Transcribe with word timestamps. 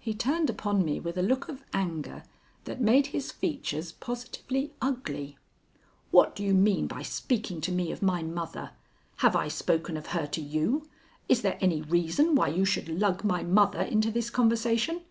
He 0.00 0.12
turned 0.12 0.50
upon 0.50 0.84
me 0.84 0.98
with 0.98 1.16
a 1.16 1.22
look 1.22 1.48
of 1.48 1.62
anger 1.72 2.24
that 2.64 2.80
made 2.80 3.06
his 3.06 3.30
features 3.30 3.92
positively 3.92 4.72
ugly. 4.82 5.38
"What 6.10 6.34
do 6.34 6.42
you 6.42 6.52
mean 6.52 6.88
by 6.88 7.02
speaking 7.02 7.60
to 7.60 7.70
me 7.70 7.92
of 7.92 8.02
my 8.02 8.24
mother? 8.24 8.72
Have 9.18 9.36
I 9.36 9.46
spoken 9.46 9.96
of 9.96 10.06
her 10.06 10.26
to 10.26 10.40
you? 10.40 10.88
Is 11.28 11.42
there 11.42 11.58
any 11.60 11.80
reason 11.80 12.34
why 12.34 12.48
you 12.48 12.64
should 12.64 12.88
lug 12.88 13.22
my 13.22 13.44
mother 13.44 13.82
into 13.82 14.10
this 14.10 14.30
conversation? 14.30 15.02